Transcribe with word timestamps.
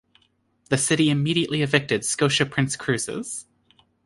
The 0.71 0.79
City 0.79 1.11
immediately 1.11 1.61
evicted 1.61 2.03
Scotia 2.03 2.47
Prince 2.47 2.75
Cruises. 2.75 3.45